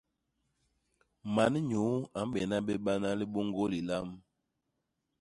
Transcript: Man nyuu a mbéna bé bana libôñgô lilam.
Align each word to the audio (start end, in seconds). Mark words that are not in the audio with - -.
Man 1.35 1.53
nyuu 1.69 1.95
a 2.19 2.19
mbéna 2.27 2.57
bé 2.65 2.73
bana 2.85 3.09
libôñgô 3.19 3.63
lilam. 3.71 4.07